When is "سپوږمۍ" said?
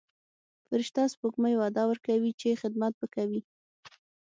1.13-1.53